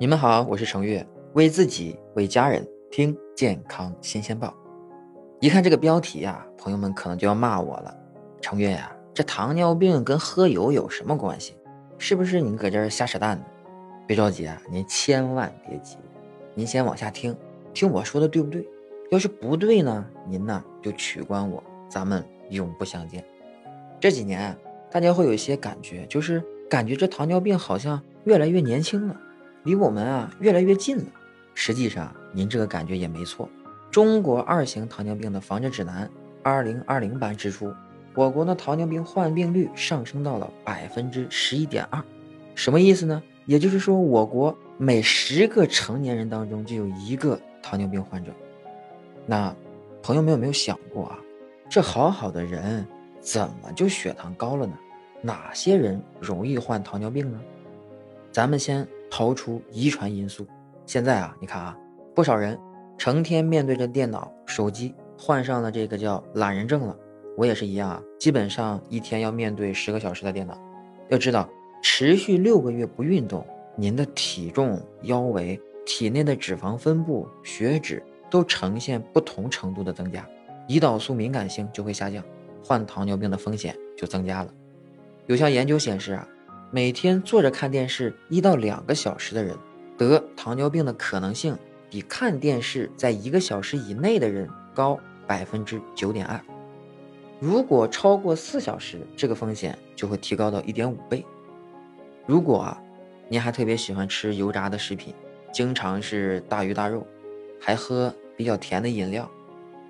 [0.00, 4.54] 你们好，我是程月，为自己为家人听健康新鲜报。
[5.40, 7.94] 一看这个标题呀，朋友们可能就要骂我了。
[8.40, 11.54] 程月呀，这糖尿病跟喝油有什么关系？
[11.98, 13.44] 是不是你搁这儿瞎扯淡呢？
[14.06, 15.98] 别着急啊，您千万别急，
[16.54, 17.36] 您先往下听，
[17.74, 18.66] 听我说的对不对？
[19.10, 23.22] 要是不对呢，您呢就取关我，咱们永不相见。
[24.00, 24.56] 这几年，
[24.90, 29.20] 大家会有一些感觉，就是感觉这糖尿病好像越来越年轻了，
[29.64, 31.04] 离我们啊越来越近了。
[31.54, 33.48] 实际上，您这个感觉也没错。
[33.90, 36.10] 中国二型糖尿病的防治指南
[36.42, 37.72] （二零二零版）指出，
[38.14, 42.02] 我国的糖尿病患病率上升到了百分之十一点二。
[42.54, 43.22] 什么意思呢？
[43.46, 48.30] 也就是说，我国每十个成年人当中就有一个糖尿病患者。
[49.26, 49.54] 那，
[50.02, 51.18] 朋友们有没有想过啊？
[51.68, 52.86] 这好好的人。
[53.22, 54.72] 怎么就血糖高了呢？
[55.20, 57.38] 哪些人容易患糖尿病呢？
[58.32, 60.46] 咱们先刨出遗传因素。
[60.86, 61.76] 现在啊，你看啊，
[62.14, 62.58] 不少人
[62.96, 66.96] 成天面对着电脑、手机，患上了这个叫懒人症了。
[67.36, 70.58] 我也是一样啊，基本上一天要面对十个小时的电脑。
[71.08, 71.48] 要知道，
[71.82, 80.28] 持续六个月不运动，您的体重、腰围、体内的脂肪分布、血脂都呈现不同程度的增加，
[80.68, 82.22] 胰岛素敏感性就会下降。
[82.62, 84.52] 患糖尿病的风险就增加了。
[85.26, 86.28] 有项研究显示啊，
[86.72, 89.56] 每天坐着看电视一到两个小时的人，
[89.98, 91.58] 得糖尿病的可能性
[91.90, 96.40] 比看电视在一个小时以内的人高百分之九点二。
[97.40, 101.24] 如果超过四小时，这个风险就会提高到一点五倍。
[102.24, 102.80] 如果啊，
[103.28, 105.12] 您还特别喜欢吃油炸的食品，
[105.52, 107.04] 经常是大鱼大肉，
[107.58, 109.28] 还喝比较甜的饮料，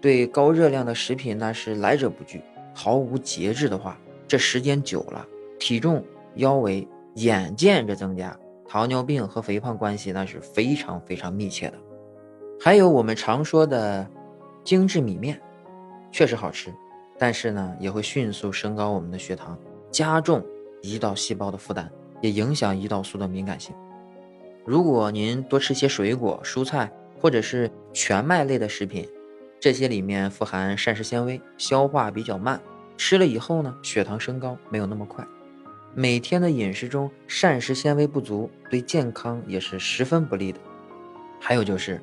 [0.00, 2.40] 对高热量的食品那是来者不拒。
[2.72, 5.26] 毫无节制的话，这时间久了，
[5.58, 11.78] 体重、腰围眼见着增加，糖尿病和肥胖关系那是非常非常密切的。
[12.60, 14.08] 还有我们常说的
[14.64, 15.40] 精致米面，
[16.10, 16.72] 确实好吃，
[17.18, 19.58] 但是呢，也会迅速升高我们的血糖，
[19.90, 20.44] 加重
[20.82, 21.90] 胰岛细胞的负担，
[22.20, 23.74] 也影响胰岛素的敏感性。
[24.64, 29.08] 如果您多吃些水果、蔬菜或者是全麦类的食品。
[29.60, 32.60] 这些里面富含膳食纤维，消化比较慢，
[32.96, 35.26] 吃了以后呢，血糖升高没有那么快。
[35.94, 40.60] 每天的饮食中膳食纤维不足，对健康也是十分不利的。
[41.40, 42.00] 还有就是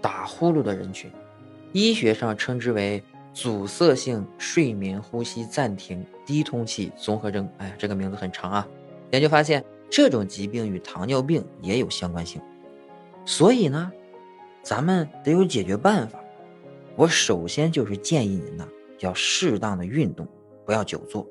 [0.00, 1.10] 打呼噜的人群，
[1.72, 3.02] 医学上称之为
[3.32, 7.48] 阻塞性睡眠呼吸暂停低通气综合征。
[7.58, 8.66] 哎，这个名字很长啊。
[9.12, 12.40] 研究发现，这种疾病与糖尿病也有相关性。
[13.24, 13.92] 所以呢，
[14.62, 16.18] 咱们得有解决办法。
[16.96, 18.66] 我首先就是建议您呢，
[19.00, 20.26] 要适当的运动，
[20.64, 21.26] 不要久坐。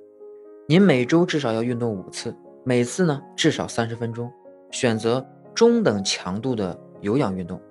[0.67, 4.31] 您每周至少要运动五次，每次呢至少三十分钟，
[4.71, 7.61] 选择中等强度的有氧运动。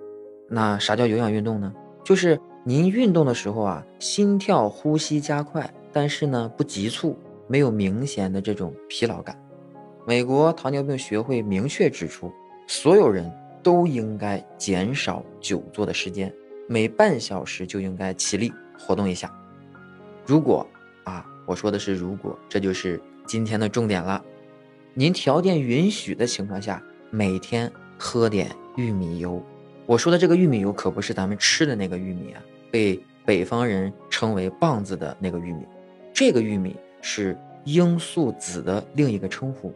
[0.49, 1.73] 那啥叫有氧运动呢？
[2.05, 7.17] 就是您运动的时候啊，心跳、呼吸加快，但是呢不急促，
[7.47, 9.37] 没有明显的这种疲劳感。
[10.07, 12.31] 美国糖尿病学会明确指出，
[12.65, 13.29] 所有人
[13.61, 16.33] 都应该减少久坐的时间。
[16.69, 19.29] 每半小时就应该起立活动一下。
[20.25, 20.65] 如果，
[21.45, 24.23] 我说的是如果，这就是今天的重点了。
[24.93, 29.41] 您条件允许的情况下，每天喝点玉米油。
[29.85, 32.41] 我说的这个玉米油可不是咱们吃的那个玉米啊，
[32.71, 35.65] 被北方人称为棒子的那个玉米。
[36.13, 39.73] 这个玉米是罂粟籽的另一个称呼。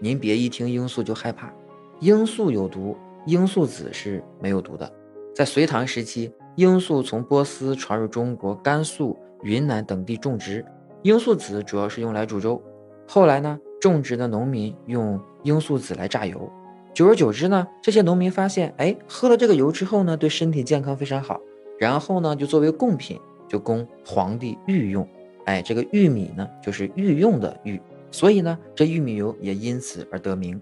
[0.00, 1.52] 您别一听罂粟就害怕，
[2.00, 2.96] 罂粟有毒，
[3.26, 4.90] 罂粟籽是没有毒的。
[5.34, 10.64] 在隋唐时期，罂粟从波斯传入中国甘肃、云南等地种植，
[11.04, 12.62] 罂粟籽主要是用来煮粥。
[13.06, 16.50] 后来呢，种植的农民用罂粟籽来榨油，
[16.94, 21.38] 久而久之呢，这些农民发现，哎，喝了这个油之后呢，对身体健康非常好。
[21.78, 25.06] 然后呢，就作为贡品，就供皇帝御用。
[25.44, 27.78] 哎，这个玉米呢，就是御用的玉，
[28.10, 30.58] 所以呢，这玉米油也因此而得名。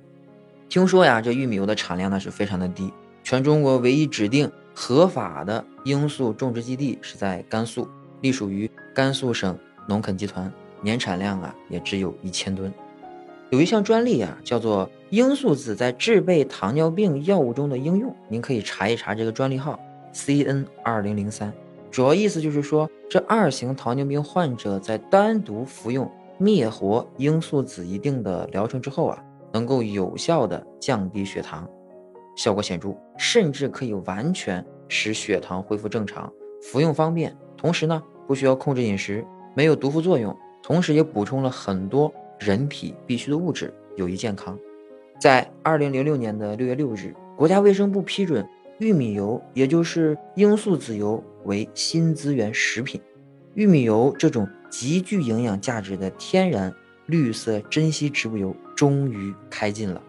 [0.69, 4.51] 听说呀，这玉米油的产量呢是非常的低，全中国唯一指定。
[4.75, 7.87] 合法的罂粟种植基地是在甘肃，
[8.23, 9.57] 隶属于甘肃省
[9.87, 12.73] 农垦集团，年产量啊也只有一千吨。
[13.51, 19.79] 有一项专利啊，叫做罂粟籽在制备糖尿病药物中的应用，您可以查一查这个专利号
[20.15, 21.53] CN 二零零三。
[21.91, 31.69] 主要意思就是说，这二型糖尿病患者在单独服用灭活罂粟籽一定的疗程之后啊，能够有效的降低血糖。
[32.35, 36.33] 效果显著，甚至可以完全使血糖恢复正常，
[36.63, 39.23] 服用方便，同时呢不需要控制饮食，
[39.55, 44.59] 没有毒副作用，同时也补充了很多人体必需的物质，有益健康。
[45.21, 48.47] 在二零零六年的六月六日，国家卫生部批准
[48.79, 53.01] 玉米油，也就是罂粟籽油为新资源食品。
[53.55, 56.75] 玉米油这种极具营养价值的天然
[57.07, 60.03] 绿色珍稀植物油终于开禁了。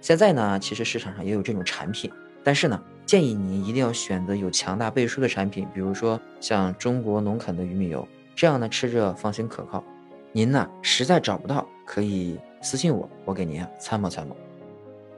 [0.00, 2.10] 现在呢，其实市场上也有这种产品，
[2.42, 8.06] 但是呢，建议您一定要选择有强大背书的产品，比如说像中国农垦的玉米油，
[8.38, 9.82] 这样呢吃着放心可靠。
[10.30, 14.36] 您呢实在找不到，可以私信我，我给您啊参谋参谋。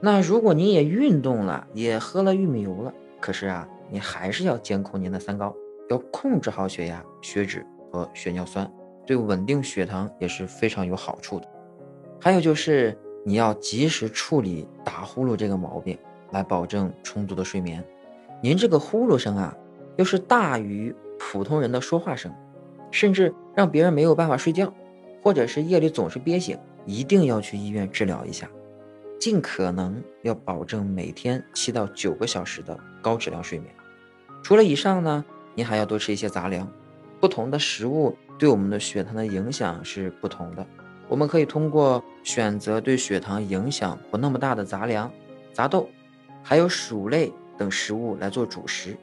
[0.01, 2.91] 那如果您也运动了，也喝了玉米油了，
[3.21, 5.55] 可是啊，你还是要监控您的三高，
[5.91, 8.67] 要控制好血压、血脂和血尿酸，
[9.05, 11.47] 对稳定血糖也是非常有好处的。
[12.19, 15.99] 还有就是你要及时处理打呼噜这个毛病，
[16.31, 17.85] 来保证充足的睡眠。
[18.41, 19.55] 您这个呼噜声啊，
[19.97, 22.33] 又是大于普通人的说话声，
[22.91, 24.73] 甚至让别人没有办法睡觉，
[25.23, 28.49] 或者是夜里总是憋醒，一定要去医院治疗一下。
[29.19, 33.71] 尽可能要保证每天七到九个小时的高质量睡眠。
[34.43, 36.67] 除了以上呢，您还要多吃一些杂粮。
[37.21, 40.67] 不同的食物对我们的血糖的影响是不同的。
[41.07, 45.13] 我们可以通过选择对血糖影响不那么大的杂粮、
[45.53, 45.87] 杂豆，
[46.43, 48.97] 还有薯类等食物来做主食。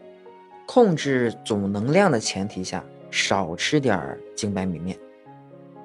[0.66, 4.98] 控制总能量的前提下，少吃点儿精白米面，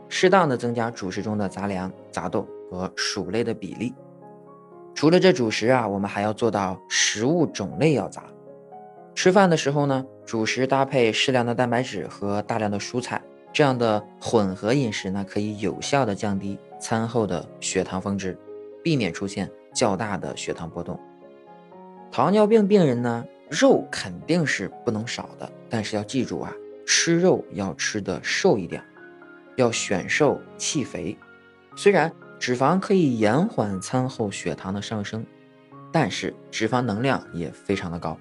[0.08, 3.94] 适当的增加主食中的杂粮、杂豆和薯类的比例。
[4.94, 8.24] 除了这主食啊，我们还要做到食物种类要杂。
[9.14, 13.22] 吃饭的时候呢，主食搭配适量的蛋白质和大量的蔬菜，
[13.52, 18.38] 这样的混合饮食呢，可以有效的降低餐后的血糖峰值，
[18.82, 20.98] 避免出现较大的血糖波动。
[22.10, 26.52] 糖尿病病人呢，肉肯定是不能少的，但是要记住啊，
[26.86, 28.82] 吃肉要吃的瘦一点，
[29.56, 31.16] 要选瘦弃肥。
[31.76, 32.12] 虽然。
[32.42, 35.24] 脂肪可以延缓餐后血糖的上升，
[35.92, 38.18] 但是脂肪能量也非常的高，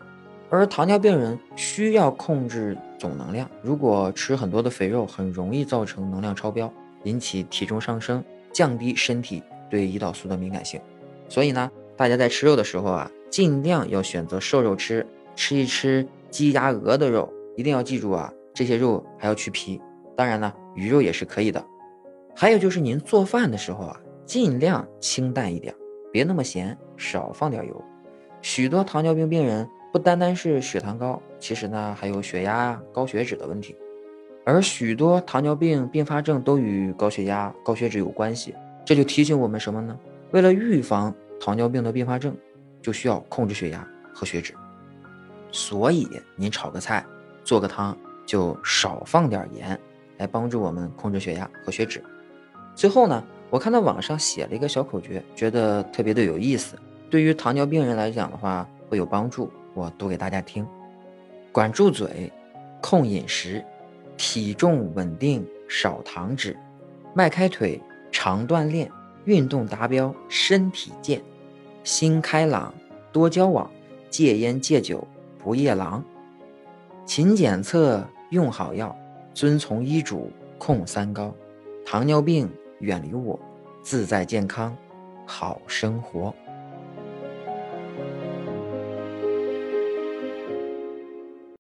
[0.48, 3.50] 而糖尿病人需要控制总能量。
[3.63, 6.72] 如果吃很多的肥肉，很容易造成能量超标，
[7.06, 8.24] 引起体重上升，
[8.54, 9.42] 降低身体
[9.72, 10.80] 对胰岛素的敏感性。
[11.28, 15.04] 所以呢，大家在吃肉的时候啊，尽量要选择瘦肉吃，
[15.36, 19.81] 吃一吃鸡鸭鹅的肉，一定要记住啊，这些肉还要去皮。
[20.15, 21.65] 当然呢，鱼肉也是可以的。
[22.36, 24.00] 还有就是您做饭的时候啊。
[24.24, 25.75] 尽量清淡一点，
[26.09, 27.83] 别那么咸，少放点油。
[28.42, 33.75] 许多糖尿病病人不单单是血糖高，其实呢还有血压、高血脂的问题。
[34.45, 38.56] 而许多糖尿病并发症都与高血压、高血脂有关系。
[38.86, 40.00] 这就提醒我们什么呢？
[40.31, 42.33] 为了预防糖尿病的并发症，
[42.81, 44.53] 就需要控制血压和血脂。
[45.51, 46.07] 所以
[46.38, 47.06] 您炒个菜、
[47.44, 47.98] 做个汤，
[48.31, 49.78] 就少放点盐，
[50.18, 52.01] 来帮助我们控制血压和血脂。
[52.74, 53.22] 最后呢？
[53.50, 56.78] 我看到网上写了一个小口诀，觉得特别的有意思，
[57.10, 60.66] 对于糖尿病人来讲的话会有帮助，我读给大家听：
[61.51, 62.31] 管住嘴，
[62.81, 63.62] 控饮食，
[64.16, 66.56] 体重稳定，少糖脂，
[67.13, 67.81] 迈开腿，
[68.13, 68.89] 常锻炼，
[69.25, 71.22] 运动达标，身体健，
[71.84, 72.74] 心开朗，
[73.12, 73.69] 多交往，
[74.10, 75.06] 戒烟戒酒，
[75.38, 76.01] 不夜郎，
[77.06, 78.94] 勤检测，用好药，
[79.33, 81.33] 遵从医嘱，控三高，
[81.86, 82.50] 糖尿病。
[82.81, 83.39] 远离我，
[83.83, 84.75] 自在健康，
[85.24, 86.33] 好生活。